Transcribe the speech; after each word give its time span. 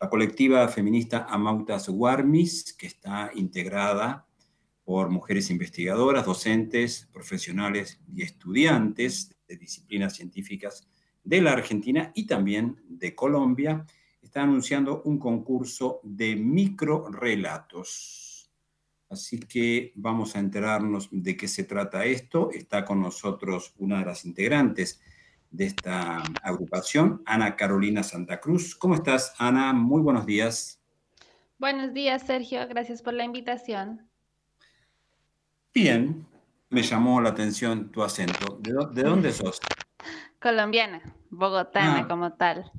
la 0.00 0.08
colectiva 0.08 0.68
feminista 0.68 1.26
Amautas 1.28 1.88
Guarmis, 1.88 2.72
que 2.74 2.86
está 2.86 3.32
integrada 3.34 4.26
por 4.84 5.10
mujeres 5.10 5.50
investigadoras, 5.50 6.24
docentes, 6.24 7.08
profesionales 7.12 8.00
y 8.14 8.22
estudiantes 8.22 9.34
de 9.46 9.56
disciplinas 9.56 10.14
científicas 10.14 10.88
de 11.24 11.42
la 11.42 11.52
Argentina 11.52 12.12
y 12.14 12.26
también 12.26 12.80
de 12.88 13.14
Colombia, 13.14 13.84
está 14.22 14.42
anunciando 14.42 15.02
un 15.04 15.18
concurso 15.18 16.00
de 16.04 16.36
microrelatos. 16.36 18.50
Así 19.10 19.40
que 19.40 19.92
vamos 19.96 20.36
a 20.36 20.38
enterarnos 20.38 21.08
de 21.10 21.36
qué 21.36 21.48
se 21.48 21.64
trata 21.64 22.04
esto. 22.04 22.50
Está 22.52 22.84
con 22.84 23.00
nosotros 23.00 23.74
una 23.78 23.98
de 23.98 24.06
las 24.06 24.24
integrantes 24.24 25.00
de 25.50 25.66
esta 25.66 26.22
agrupación, 26.42 27.22
Ana 27.26 27.56
Carolina 27.56 28.02
Santa 28.02 28.40
Cruz. 28.40 28.74
¿Cómo 28.74 28.94
estás, 28.94 29.34
Ana? 29.38 29.72
Muy 29.72 30.02
buenos 30.02 30.26
días. 30.26 30.80
Buenos 31.58 31.92
días, 31.92 32.22
Sergio. 32.22 32.66
Gracias 32.68 33.02
por 33.02 33.14
la 33.14 33.24
invitación. 33.24 34.08
Bien, 35.74 36.26
me 36.70 36.82
llamó 36.82 37.20
la 37.20 37.30
atención 37.30 37.90
tu 37.90 38.02
acento. 38.02 38.58
¿De, 38.60 39.02
dónde 39.02 39.32
sos? 39.32 39.60
Colombiana, 40.40 41.02
bogotana 41.30 42.00
ah. 42.00 42.08
como 42.08 42.32
tal. 42.34 42.70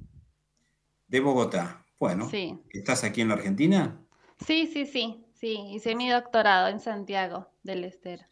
De 1.07 1.19
Bogotá. 1.19 1.83
Bueno, 1.99 2.29
sí. 2.29 2.57
¿estás 2.69 3.03
aquí 3.03 3.21
en 3.21 3.29
la 3.29 3.33
Argentina? 3.33 3.99
Sí, 4.45 4.67
sí, 4.67 4.85
sí, 4.85 5.25
sí. 5.33 5.59
Hice 5.71 5.95
mi 5.95 6.09
doctorado 6.09 6.69
en 6.69 6.79
Santiago 6.79 7.49
del 7.63 7.83
Estero. 7.83 8.23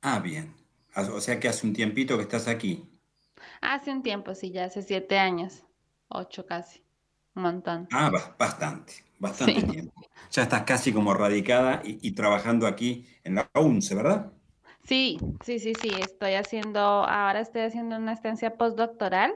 Ah, 0.00 0.18
bien. 0.18 0.56
O 0.96 1.20
sea 1.20 1.38
que 1.38 1.48
hace 1.48 1.66
un 1.66 1.72
tiempito 1.72 2.16
que 2.16 2.22
estás 2.22 2.48
aquí. 2.48 2.91
Hace 3.60 3.90
un 3.90 4.02
tiempo, 4.02 4.34
sí, 4.34 4.50
ya 4.50 4.64
hace 4.64 4.82
siete 4.82 5.18
años, 5.18 5.64
ocho 6.08 6.46
casi, 6.46 6.82
un 7.34 7.42
montón. 7.42 7.88
Ah, 7.90 8.10
bastante, 8.38 8.94
bastante 9.18 9.62
tiempo. 9.62 9.92
Ya 10.30 10.42
estás 10.42 10.62
casi 10.62 10.92
como 10.92 11.14
radicada 11.14 11.82
y, 11.84 12.12
trabajando 12.12 12.66
aquí 12.66 13.06
en 13.24 13.34
la 13.34 13.50
UNCE, 13.54 13.94
¿verdad? 13.94 14.32
Sí, 14.84 15.18
sí, 15.44 15.58
sí, 15.58 15.74
sí, 15.74 15.90
estoy 16.00 16.34
haciendo, 16.34 16.80
ahora 16.80 17.40
estoy 17.40 17.62
haciendo 17.62 17.96
una 17.96 18.12
estancia 18.12 18.56
postdoctoral 18.56 19.32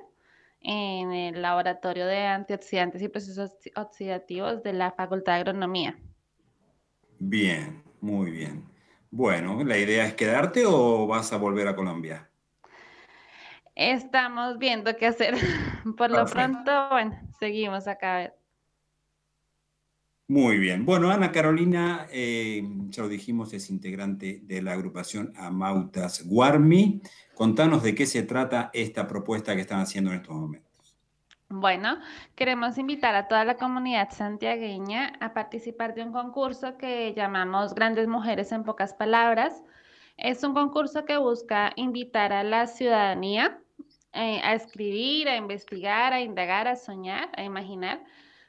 en 0.60 1.12
el 1.12 1.42
laboratorio 1.42 2.06
de 2.06 2.26
antioxidantes 2.26 3.00
y 3.02 3.08
procesos 3.08 3.52
oxidativos 3.76 4.62
de 4.62 4.72
la 4.72 4.90
Facultad 4.92 5.34
de 5.34 5.38
Agronomía. 5.40 5.98
Bien, 7.18 7.82
muy 8.00 8.30
bien. 8.30 8.64
Bueno, 9.10 9.62
¿la 9.64 9.78
idea 9.78 10.06
es 10.06 10.14
quedarte 10.14 10.64
o 10.66 11.06
vas 11.06 11.32
a 11.32 11.36
volver 11.36 11.68
a 11.68 11.76
Colombia? 11.76 12.28
Estamos 13.76 14.56
viendo 14.58 14.96
qué 14.96 15.06
hacer. 15.06 15.34
Por 15.98 16.10
lo 16.10 16.24
pronto, 16.24 16.88
bueno, 16.90 17.20
seguimos 17.38 17.86
acá. 17.86 18.32
Muy 20.28 20.58
bien. 20.58 20.86
Bueno, 20.86 21.10
Ana 21.10 21.30
Carolina, 21.30 22.08
eh, 22.10 22.66
ya 22.88 23.02
lo 23.02 23.08
dijimos, 23.08 23.52
es 23.52 23.70
integrante 23.70 24.40
de 24.42 24.62
la 24.62 24.72
agrupación 24.72 25.32
Amautas 25.36 26.26
Guarmi. 26.26 27.02
Contanos 27.34 27.82
de 27.82 27.94
qué 27.94 28.06
se 28.06 28.22
trata 28.22 28.70
esta 28.72 29.06
propuesta 29.06 29.54
que 29.54 29.60
están 29.60 29.80
haciendo 29.80 30.10
en 30.10 30.16
estos 30.16 30.34
momentos. 30.34 30.96
Bueno, 31.48 31.98
queremos 32.34 32.78
invitar 32.78 33.14
a 33.14 33.28
toda 33.28 33.44
la 33.44 33.56
comunidad 33.56 34.10
santiagueña 34.10 35.12
a 35.20 35.32
participar 35.32 35.94
de 35.94 36.02
un 36.02 36.12
concurso 36.12 36.76
que 36.78 37.12
llamamos 37.14 37.74
Grandes 37.74 38.08
Mujeres 38.08 38.50
en 38.52 38.64
Pocas 38.64 38.94
Palabras. 38.94 39.62
Es 40.16 40.42
un 40.42 40.54
concurso 40.54 41.04
que 41.04 41.18
busca 41.18 41.72
invitar 41.76 42.32
a 42.32 42.42
la 42.42 42.66
ciudadanía 42.66 43.60
a 44.16 44.54
escribir, 44.54 45.28
a 45.28 45.36
investigar, 45.36 46.12
a 46.12 46.20
indagar, 46.20 46.68
a 46.68 46.76
soñar, 46.76 47.28
a 47.36 47.42
imaginar 47.42 48.02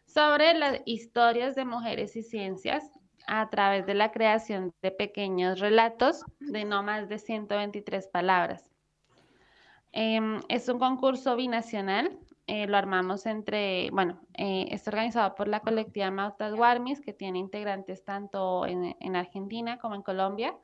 sobre 0.06 0.54
las 0.54 0.82
historias 0.86 1.56
de 1.56 1.66
mujeres 1.66 2.16
y 2.16 2.24
ciencias 2.24 2.92
a 3.28 3.50
través 3.50 3.86
de 3.86 3.94
la 3.94 4.12
creación 4.12 4.74
de 4.82 4.92
pequeños 4.92 5.60
relatos 5.60 6.24
de 6.40 6.64
no 6.64 6.82
más 6.82 7.10
de 7.10 7.20
123 7.20 8.08
palabras. 8.08 8.72
Em, 9.92 10.42
es 10.48 10.70
un 10.70 10.80
concurso 10.80 11.36
binacional, 11.36 12.18
eh, 12.48 12.68
lo 12.68 12.78
armamos 12.78 13.26
entre, 13.26 13.90
bueno, 13.92 14.22
eh, 14.36 14.68
está 14.72 14.92
organizado 14.92 15.36
por 15.36 15.50
la 15.50 15.60
colectiva 15.60 16.10
Mautas 16.10 16.56
Guarmis, 16.56 17.02
que 17.02 17.12
tiene 17.12 17.40
integrantes 17.40 18.06
tanto 18.06 18.66
en 18.66 19.16
Argentina 19.16 19.78
como 19.80 19.96
en 19.96 20.02
Colombia, 20.02 20.56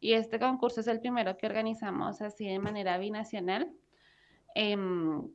y 0.00 0.12
este 0.12 0.38
concurso 0.38 0.80
es 0.80 0.86
el 0.86 1.00
primero 1.00 1.36
que 1.36 1.46
organizamos 1.46 2.22
así 2.22 2.46
de 2.46 2.58
manera 2.58 2.96
binacional. 2.98 3.70
Em, 4.58 5.28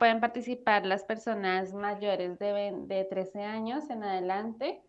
pueden 0.00 0.18
participar 0.18 0.84
las 0.84 1.04
personas 1.04 1.72
mayores 1.72 2.36
de, 2.40 2.74
de 2.86 3.04
13 3.04 3.44
años 3.44 3.88
en 3.88 4.02
adelante. 4.02 4.82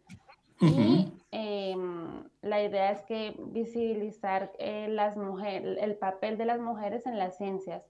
Y 0.59 1.13
em, 1.29 2.23
la 2.41 2.63
idea 2.63 2.91
es 2.91 3.03
que 3.03 3.35
visibilizar 3.37 4.51
eh, 4.57 4.87
las 4.89 5.17
mujeres, 5.17 5.77
el 5.79 5.97
papel 5.97 6.39
de 6.39 6.45
las 6.45 6.59
mujeres 6.59 7.05
en 7.05 7.19
las 7.19 7.37
ciencias. 7.37 7.83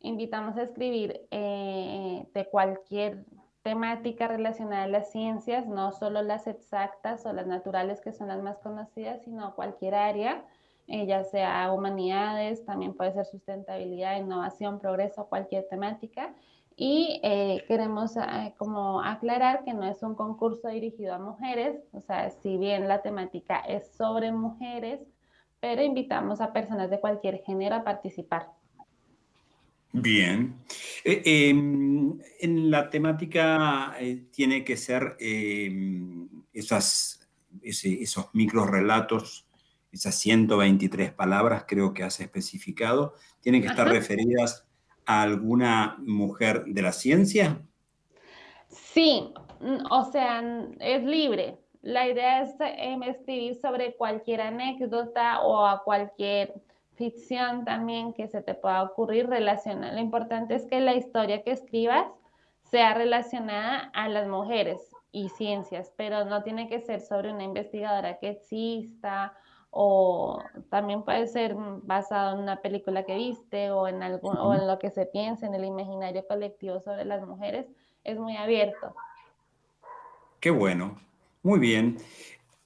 Invitamos 0.00 0.56
a 0.56 0.64
escribir 0.64 1.28
eh, 1.30 2.26
de 2.34 2.46
cualquier 2.46 3.24
temática 3.62 4.26
relacionada 4.26 4.82
a 4.82 4.88
las 4.88 5.12
ciencias, 5.12 5.66
no 5.66 5.92
solo 5.92 6.22
las 6.22 6.48
exactas 6.48 7.24
o 7.26 7.32
las 7.32 7.46
naturales 7.46 8.00
que 8.00 8.12
son 8.12 8.26
las 8.26 8.42
más 8.42 8.58
conocidas, 8.58 9.22
sino 9.22 9.54
cualquier 9.54 9.94
área 9.94 10.44
eh, 10.88 11.04
ya 11.04 11.24
sea 11.24 11.72
humanidades, 11.72 12.64
también 12.64 12.94
puede 12.94 13.12
ser 13.12 13.26
sustentabilidad, 13.26 14.20
innovación, 14.20 14.78
progreso, 14.78 15.26
cualquier 15.26 15.66
temática. 15.68 16.32
Y 16.76 17.20
eh, 17.24 17.64
queremos 17.66 18.16
eh, 18.16 18.54
como 18.56 19.02
aclarar 19.02 19.64
que 19.64 19.74
no 19.74 19.84
es 19.84 20.02
un 20.02 20.14
concurso 20.14 20.68
dirigido 20.68 21.14
a 21.14 21.18
mujeres, 21.18 21.76
o 21.92 22.00
sea, 22.00 22.30
si 22.30 22.56
bien 22.56 22.86
la 22.86 23.02
temática 23.02 23.60
es 23.60 23.88
sobre 23.96 24.30
mujeres, 24.30 25.00
pero 25.58 25.82
invitamos 25.82 26.40
a 26.40 26.52
personas 26.52 26.90
de 26.90 27.00
cualquier 27.00 27.42
género 27.42 27.76
a 27.76 27.84
participar. 27.84 28.46
Bien. 29.92 30.54
Em, 31.02 32.18
en 32.40 32.70
la 32.70 32.90
temática 32.90 33.96
tiene 34.30 34.62
que 34.62 34.76
ser 34.76 35.16
em, 35.18 36.28
esas, 36.52 37.26
esos 37.62 38.28
micro 38.34 38.66
relatos 38.66 39.45
esas 39.96 40.14
123 40.16 41.12
palabras 41.12 41.64
creo 41.66 41.92
que 41.92 42.02
has 42.02 42.20
especificado, 42.20 43.14
tienen 43.40 43.62
que 43.62 43.68
estar 43.68 43.88
referidas 43.88 44.66
a 45.04 45.22
alguna 45.22 45.96
mujer 45.98 46.64
de 46.66 46.82
la 46.82 46.92
ciencia? 46.92 47.60
Sí, 48.68 49.32
o 49.90 50.04
sea, 50.10 50.42
es 50.80 51.04
libre. 51.04 51.58
La 51.82 52.08
idea 52.08 52.42
es 52.42 52.54
em, 52.58 53.02
escribir 53.04 53.54
sobre 53.54 53.94
cualquier 53.94 54.40
anécdota 54.40 55.40
o 55.42 55.66
a 55.66 55.84
cualquier 55.84 56.54
ficción 56.96 57.64
también 57.64 58.12
que 58.12 58.26
se 58.26 58.42
te 58.42 58.54
pueda 58.54 58.82
ocurrir 58.82 59.28
relacionada. 59.28 59.92
Lo 59.92 60.00
importante 60.00 60.54
es 60.54 60.66
que 60.66 60.80
la 60.80 60.94
historia 60.94 61.42
que 61.42 61.52
escribas 61.52 62.06
sea 62.64 62.94
relacionada 62.94 63.90
a 63.94 64.08
las 64.08 64.26
mujeres 64.26 64.90
y 65.12 65.28
ciencias, 65.28 65.92
pero 65.96 66.24
no 66.24 66.42
tiene 66.42 66.68
que 66.68 66.80
ser 66.80 67.00
sobre 67.00 67.32
una 67.32 67.44
investigadora 67.44 68.18
que 68.18 68.30
exista 68.30 69.36
o 69.78 70.42
también 70.70 71.02
puede 71.02 71.26
ser 71.26 71.54
basado 71.54 72.34
en 72.34 72.40
una 72.40 72.62
película 72.62 73.04
que 73.04 73.14
viste 73.14 73.70
o 73.70 73.86
en, 73.86 74.02
algún, 74.02 74.34
o 74.38 74.54
en 74.54 74.66
lo 74.66 74.78
que 74.78 74.90
se 74.90 75.04
piensa 75.04 75.46
en 75.46 75.54
el 75.54 75.66
imaginario 75.66 76.26
colectivo 76.26 76.80
sobre 76.80 77.04
las 77.04 77.26
mujeres, 77.26 77.66
es 78.02 78.18
muy 78.18 78.38
abierto. 78.38 78.94
Qué 80.40 80.48
bueno, 80.48 80.98
muy 81.42 81.58
bien. 81.58 81.98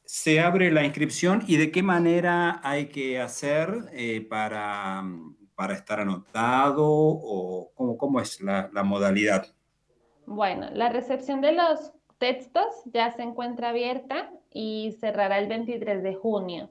Se 0.05 0.39
abre 0.39 0.71
la 0.71 0.85
inscripción 0.85 1.43
y 1.49 1.57
de 1.57 1.73
qué 1.73 1.83
manera 1.83 2.61
hay 2.63 2.91
que 2.91 3.21
hacer 3.21 3.91
eh, 3.93 4.21
para, 4.21 5.03
para, 5.57 5.75
estar 5.75 5.99
anotado 5.99 6.87
o 6.87 7.73
cómo, 7.75 7.99
cómo 7.99 8.21
es 8.21 8.41
la, 8.41 8.71
la 8.73 8.85
modalidad. 8.85 9.49
Bueno, 10.27 10.69
la 10.75 10.91
recepción 10.91 11.41
de 11.41 11.53
los 11.53 11.93
textos 12.19 12.67
ya 12.85 13.11
se 13.11 13.23
encuentra 13.23 13.71
abierta 13.71 14.31
y 14.53 14.97
cerrará 15.01 15.39
el 15.39 15.49
23 15.49 16.05
de 16.05 16.15
junio. 16.15 16.71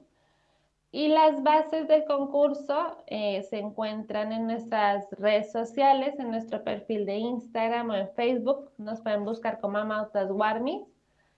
Y 0.92 1.08
las 1.08 1.42
bases 1.44 1.86
del 1.86 2.04
concurso 2.04 2.96
eh, 3.06 3.46
se 3.48 3.58
encuentran 3.58 4.32
en 4.32 4.48
nuestras 4.48 5.06
redes 5.12 5.52
sociales, 5.52 6.14
en 6.18 6.30
nuestro 6.30 6.64
perfil 6.64 7.06
de 7.06 7.16
Instagram 7.16 7.90
o 7.90 7.94
en 7.94 8.08
Facebook. 8.16 8.70
Nos 8.76 9.00
pueden 9.00 9.24
buscar 9.24 9.60
como 9.60 9.78
Amautas 9.78 10.30
Warmis 10.30 10.82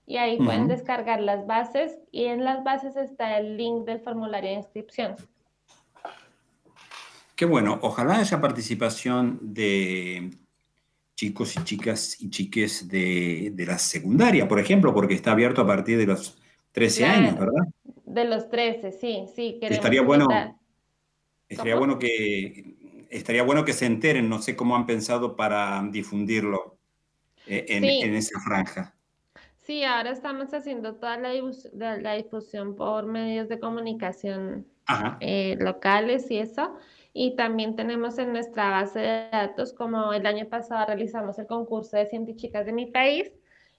y 0.06 0.16
ahí 0.16 0.38
pueden 0.38 0.68
descargar 0.68 1.20
las 1.20 1.46
bases 1.46 1.98
y 2.10 2.24
en 2.24 2.44
las 2.44 2.64
bases 2.64 2.96
está 2.96 3.38
el 3.38 3.56
link 3.56 3.84
del 3.84 4.00
formulario 4.00 4.50
de 4.50 4.56
inscripción. 4.56 5.16
Qué 7.36 7.44
bueno, 7.44 7.78
ojalá 7.82 8.18
haya 8.18 8.40
participación 8.40 9.38
de 9.42 10.30
chicos 11.14 11.56
y 11.56 11.64
chicas 11.64 12.16
y 12.20 12.30
chiques 12.30 12.88
de, 12.88 13.54
la 13.66 13.78
secundaria, 13.78 14.48
por 14.48 14.58
ejemplo, 14.58 14.94
porque 14.94 15.14
está 15.14 15.32
abierto 15.32 15.60
a 15.60 15.66
partir 15.66 15.98
de 15.98 16.06
los 16.06 16.38
13 16.72 17.04
años, 17.04 17.38
¿verdad? 17.38 17.64
De 18.12 18.24
los 18.24 18.48
13, 18.48 18.92
sí, 18.92 19.26
sí. 19.34 19.58
Estaría 19.62 20.02
bueno, 20.02 20.28
estaría 21.48 21.76
bueno 21.76 21.98
que 21.98 23.06
estaría 23.08 23.42
bueno 23.42 23.64
que 23.64 23.72
se 23.72 23.86
enteren, 23.86 24.28
no 24.28 24.40
sé 24.40 24.56
cómo 24.56 24.76
han 24.76 24.86
pensado 24.86 25.36
para 25.36 25.82
difundirlo. 25.90 26.78
eh, 27.46 27.66
en, 27.68 28.14
esa 28.14 28.38
franja. 28.40 28.94
Sí, 29.56 29.84
ahora 29.84 30.10
estamos 30.10 30.52
haciendo 30.54 30.96
toda 30.96 31.16
la, 31.18 32.14
difusión 32.14 32.74
por 32.76 33.06
medios 33.06 33.48
de 33.48 33.58
comunicación 33.60 34.66
eh, 35.20 35.56
locales 35.58 36.30
y 36.30 36.38
eso. 36.38 36.76
Y 37.12 37.36
también 37.36 37.76
tenemos 37.76 38.18
en 38.18 38.32
nuestra 38.32 38.70
base 38.70 38.98
de 38.98 39.28
datos, 39.30 39.72
como 39.72 40.12
el 40.12 40.26
año 40.26 40.48
pasado 40.48 40.86
realizamos 40.86 41.38
el 41.38 41.46
concurso 41.46 41.96
de 41.96 42.06
científicas 42.06 42.66
de 42.66 42.72
mi 42.72 42.86
país, 42.86 43.32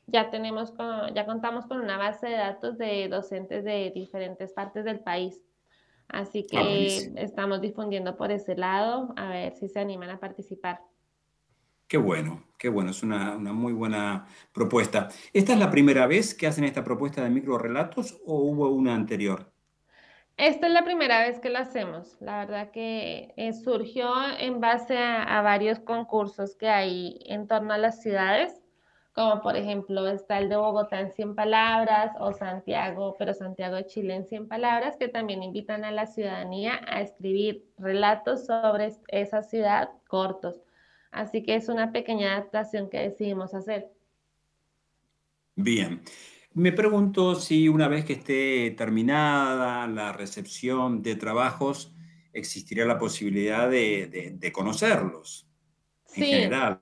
ya 0.07 0.29
tenemos, 0.29 0.73
ya 1.13 1.25
contamos 1.25 1.65
con 1.65 1.79
una 1.79 1.97
base 1.97 2.27
de 2.27 2.37
datos 2.37 2.77
de 2.77 3.07
docentes 3.09 3.63
de 3.63 3.91
diferentes 3.93 4.53
partes 4.53 4.85
del 4.85 4.99
país. 4.99 5.41
Así 6.07 6.45
que 6.45 6.57
ah, 6.57 7.21
estamos 7.21 7.61
difundiendo 7.61 8.17
por 8.17 8.31
ese 8.31 8.55
lado, 8.55 9.13
a 9.15 9.29
ver 9.29 9.53
si 9.55 9.67
se 9.67 9.79
animan 9.79 10.09
a 10.09 10.19
participar. 10.19 10.81
Qué 11.87 11.97
bueno, 11.97 12.43
qué 12.57 12.69
bueno, 12.69 12.91
es 12.91 13.03
una, 13.03 13.37
muy 13.37 13.73
buena 13.73 14.25
propuesta. 14.51 15.09
¿Esta 15.31 15.53
es 15.53 15.59
la 15.59 15.69
primera 15.69 16.07
vez 16.07 16.33
que 16.33 16.47
hacen 16.47 16.63
esta 16.63 16.83
propuesta 16.83 17.23
de 17.23 17.29
microrelatos 17.29 18.19
o 18.25 18.37
hubo 18.37 18.69
una 18.69 18.95
anterior? 18.95 19.51
Esta 20.35 20.65
es 20.65 20.73
la 20.73 20.83
primera 20.83 21.19
vez 21.19 21.39
que 21.39 21.49
la 21.49 21.59
hacemos. 21.59 22.17
La 22.19 22.39
verdad 22.39 22.71
que 22.71 23.33
eh, 23.37 23.53
surgió 23.53 24.09
en 24.39 24.59
base 24.59 24.97
a, 24.97 25.41
varios 25.43 25.79
concursos 25.79 26.55
que 26.55 26.67
hay 26.67 27.19
en 27.27 27.47
torno 27.47 27.73
a 27.73 27.77
las 27.77 28.01
ciudades 28.01 28.62
como 29.13 29.41
por 29.41 29.55
ejemplo 29.55 30.07
está 30.07 30.39
el 30.39 30.49
de 30.49 30.55
Bogotá 30.55 30.99
en 30.99 31.11
100 31.11 31.35
palabras 31.35 32.11
o 32.19 32.33
Santiago, 32.33 33.15
pero 33.19 33.33
Santiago 33.33 33.75
de 33.75 33.85
Chile 33.85 34.15
en 34.15 34.25
100 34.25 34.47
palabras, 34.47 34.97
que 34.97 35.07
también 35.07 35.43
invitan 35.43 35.85
a 35.85 35.91
la 35.91 36.07
ciudadanía 36.07 36.81
a 36.87 37.01
escribir 37.01 37.63
relatos 37.77 38.47
sobre 38.47 38.91
esa 39.09 39.43
ciudad 39.43 39.89
cortos. 40.07 40.61
Así 41.11 41.43
que 41.43 41.55
es 41.55 41.69
una 41.69 41.91
pequeña 41.91 42.33
adaptación 42.33 42.89
que 42.89 42.97
decidimos 42.97 43.53
hacer. 43.53 43.91
Bien. 45.55 46.01
Me 46.55 46.71
pregunto 46.71 47.35
si 47.35 47.67
una 47.67 47.87
vez 47.87 48.05
que 48.05 48.13
esté 48.13 48.71
terminada 48.71 49.87
la 49.87 50.11
recepción 50.11 51.01
de 51.01 51.15
trabajos, 51.15 51.93
existiría 52.31 52.85
la 52.85 52.97
posibilidad 52.97 53.69
de, 53.69 54.51
conocerlos 54.53 55.47
en 56.15 56.25
general. 56.25 56.79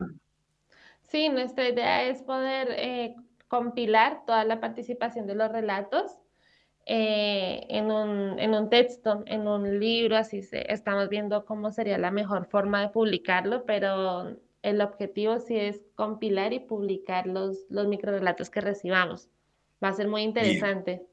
Sí, 1.11 1.27
nuestra 1.27 1.67
idea 1.67 2.05
es 2.05 2.21
poder 2.21 2.69
eh, 2.71 3.15
compilar 3.49 4.23
toda 4.25 4.45
la 4.45 4.61
participación 4.61 5.27
de 5.27 5.35
los 5.35 5.51
relatos 5.51 6.17
eh, 6.85 7.65
en, 7.67 7.91
un, 7.91 8.69
texto, 8.69 9.21
en 9.25 9.45
un 9.45 9.77
libro, 9.77 10.15
así 10.15 10.41
se, 10.41 10.71
estamos 10.71 11.09
viendo 11.09 11.43
cómo 11.43 11.69
sería 11.71 11.97
la 11.97 12.11
mejor 12.11 12.45
forma 12.45 12.79
de 12.79 12.89
publicarlo, 12.89 13.65
pero 13.65 14.37
el 14.61 14.79
objetivo 14.79 15.37
sí 15.39 15.57
es 15.57 15.81
compilar 15.95 16.53
y 16.53 16.59
publicar 16.59 17.27
los, 17.27 17.65
los 17.69 17.87
microrelatos 17.87 18.49
que 18.49 18.61
recibamos. 18.61 19.27
Va 19.83 19.89
a 19.89 19.93
ser 19.93 20.07
muy 20.07 20.21
interesante. 20.21 21.05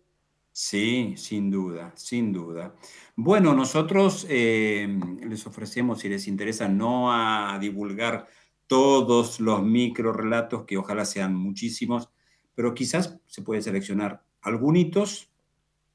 Sí, 0.52 1.14
sin 1.16 1.50
duda, 1.50 1.92
sin 1.96 2.32
duda. 2.32 2.72
Bueno, 3.16 3.52
nosotros 3.52 4.26
eh, 4.30 4.86
les 5.26 5.44
ofrecemos, 5.44 5.98
si 5.98 6.08
les 6.08 6.28
interesa, 6.28 6.68
no 6.68 7.12
a 7.12 7.58
divulgar 7.60 8.26
todos 8.69 9.41
los 9.41 9.62
micro 9.62 10.12
relatos, 10.12 10.65
que 10.65 10.76
ojalá 10.76 11.05
sean 11.05 11.35
muchísimos, 11.35 12.11
pero 12.55 12.75
quizás 12.75 13.19
se 13.26 13.43
puede 13.43 13.62
seleccionar 13.62 14.23
algunos 14.43 15.29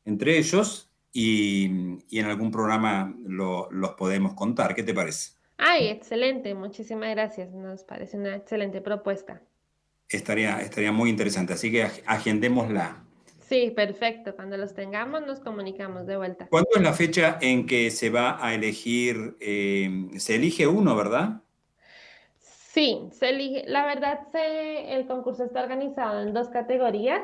entre 0.06 0.38
ellos 0.38 0.92
y, 1.14 1.66
en 2.12 2.26
algún 2.26 2.52
programa 2.52 3.16
los 3.26 3.94
podemos 3.98 4.34
contar. 4.34 4.76
¿Qué 4.76 4.84
te 4.84 4.94
parece? 4.94 5.34
Ay, 5.58 5.88
excelente, 5.88 6.54
muchísimas 6.56 7.12
gracias. 7.12 7.52
Nos 7.52 7.84
parece 7.84 8.18
una 8.18 8.36
excelente 8.36 8.82
propuesta. 8.82 9.42
Estaría, 10.10 10.60
estaría 10.60 10.92
muy 10.92 11.10
interesante, 11.10 11.54
así 11.54 11.72
que 11.72 11.84
agendémosla. 12.06 13.04
Sí, 13.48 13.72
perfecto. 13.76 14.36
Cuando 14.36 14.58
los 14.58 14.74
tengamos 14.74 15.26
nos 15.26 15.40
comunicamos 15.40 16.08
de 16.08 16.18
vuelta. 16.18 16.48
¿Cuándo 16.48 16.70
es 16.76 16.82
la 16.82 16.94
fecha 16.94 17.38
en 17.40 17.68
que 17.68 17.92
se 17.92 18.10
va 18.10 18.44
a 18.44 18.54
elegir? 18.56 19.38
Eh, 19.40 20.10
se 20.18 20.36
elige 20.36 20.66
uno, 20.66 20.96
¿verdad? 20.96 21.43
Sí, 22.74 23.08
se 23.12 23.30
elige, 23.30 23.66
la 23.68 23.86
verdad 23.86 24.22
se, 24.32 24.96
el 24.96 25.06
concurso 25.06 25.44
está 25.44 25.62
organizado 25.62 26.22
en 26.22 26.34
dos 26.34 26.50
categorías, 26.50 27.22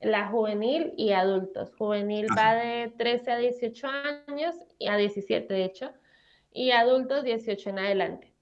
la 0.00 0.26
juvenil 0.26 0.92
y 0.96 1.12
adultos. 1.12 1.72
Juvenil 1.78 2.26
va 2.36 2.54
de 2.54 2.92
13 2.98 3.30
a 3.30 3.38
18 3.38 3.86
años 4.26 4.56
y 4.76 4.88
a 4.88 4.96
17 4.96 5.54
de 5.54 5.64
hecho, 5.64 5.92
y 6.52 6.72
adultos 6.72 7.22
18 7.22 7.70
en 7.70 7.78
adelante. 7.78 8.32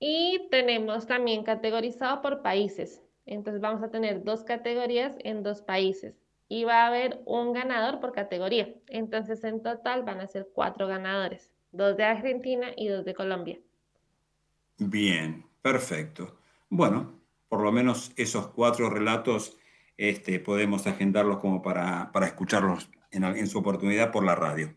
Y 0.00 0.48
tenemos 0.50 1.06
también 1.06 1.44
categorizado 1.44 2.20
por 2.20 2.42
países. 2.42 3.00
Entonces 3.24 3.62
vamos 3.62 3.80
a 3.84 3.88
tener 3.88 4.24
dos 4.24 4.42
categorías 4.42 5.14
en 5.20 5.44
dos 5.44 5.62
países 5.62 6.20
y 6.48 6.64
va 6.64 6.82
a 6.82 6.88
haber 6.88 7.20
un 7.26 7.52
ganador 7.52 8.00
por 8.00 8.10
categoría. 8.10 8.74
Entonces 8.88 9.44
en 9.44 9.62
total 9.62 10.02
van 10.02 10.20
a 10.20 10.26
ser 10.26 10.48
cuatro 10.52 10.88
ganadores, 10.88 11.52
dos 11.70 11.96
de 11.96 12.02
Argentina 12.02 12.72
y 12.76 12.88
dos 12.88 13.04
de 13.04 13.14
Colombia. 13.14 13.60
Bien, 14.78 15.46
Perfecto. 15.72 16.38
Bueno, 16.68 17.20
por 17.48 17.60
lo 17.60 17.72
menos 17.72 18.12
esos 18.16 18.46
cuatro 18.46 18.88
relatos 18.88 19.58
este, 19.96 20.38
podemos 20.38 20.86
agendarlos 20.86 21.38
como 21.38 21.60
para, 21.60 22.12
escucharlos 22.22 22.88
en, 23.10 23.24
en, 23.24 23.48
su 23.48 23.58
oportunidad 23.58 24.12
por 24.12 24.24
la 24.24 24.36
radio. 24.36 24.72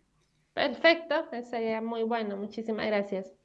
Perfecto, 0.55 1.13
sería 1.47 1.79
muy 1.79 2.01
bueno. 2.01 2.37
Muchísimas 2.37 2.87
gracias. 2.87 3.35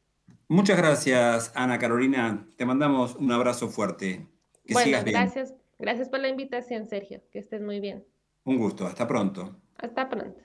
Muchas 0.48 0.78
gracias, 0.78 1.52
Ana 1.54 1.78
Carolina. 1.78 2.48
Te 2.56 2.64
mandamos 2.64 3.14
un 3.16 3.30
abrazo 3.30 3.68
fuerte. 3.68 4.26
Que 4.64 4.72
bueno, 4.72 4.98
Gracias, 5.04 5.54
gracias 5.78 6.08
por 6.08 6.20
la 6.20 6.28
invitación, 6.28 6.88
Sergio. 6.88 7.20
Que 7.30 7.40
estés 7.40 7.60
muy 7.60 7.78
bien. 7.78 8.06
Un 8.44 8.56
gusto. 8.56 8.86
Hasta 8.86 9.06
pronto. 9.06 9.54
Hasta 9.76 10.08
pronto. 10.08 10.40